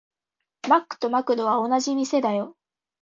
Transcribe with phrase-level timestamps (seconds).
[0.67, 2.57] マックとマクドは同じ店だよ。